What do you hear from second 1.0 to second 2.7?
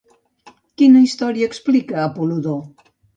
història explica Apol·lodor?